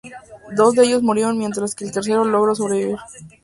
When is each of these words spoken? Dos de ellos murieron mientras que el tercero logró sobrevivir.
Dos 0.55 0.73
de 0.73 0.83
ellos 0.85 1.03
murieron 1.03 1.37
mientras 1.37 1.75
que 1.75 1.85
el 1.85 1.91
tercero 1.91 2.23
logró 2.25 2.55
sobrevivir. 2.55 2.97